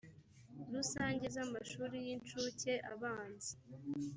[0.73, 3.53] rusange z amashuri y incuke abanza